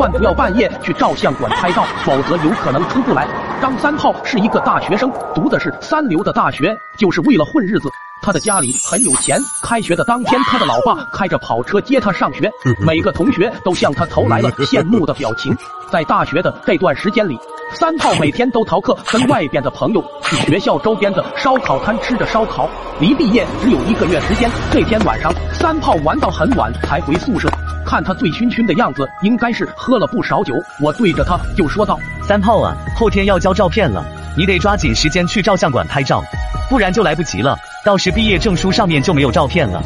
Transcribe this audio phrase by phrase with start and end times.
[0.00, 3.28] 万不要半夜去照相馆拍照， 否则有可能出不来。
[3.60, 7.90] 张三炮是一个大学生，读的是三流的大学，就是为了混日子。
[8.22, 15.54] 他的家里很有钱，开学的当天，他的老爸开着跑车接他上学，每个同学都向他投来了 羡慕的表情。
[15.90, 17.38] 在大学的这段时间里，
[17.74, 22.68] 三炮每天都逃课，跟外边的朋友去学校周边的烧烤摊吃着烧烤。
[23.00, 27.48] 离毕业只有一个月时间，这天晚上，三炮玩到很晚才回宿舍。
[27.90, 30.54] 看他醉醺醺的样子，应该是喝了不少酒。
[30.80, 34.04] 我对着他就说道：“三炮啊，后天要交照片了，
[34.38, 36.22] 你得抓紧时间去照相馆拍照，
[36.68, 37.58] 不然就来不及了。
[37.84, 39.82] 到时毕业证书上面就没有照片了。”